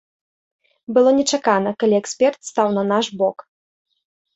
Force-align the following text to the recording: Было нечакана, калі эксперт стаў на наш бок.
Было 0.95 1.09
нечакана, 1.19 1.75
калі 1.85 1.95
эксперт 2.01 2.39
стаў 2.53 2.67
на 2.83 2.91
наш 2.97 3.05
бок. 3.25 3.51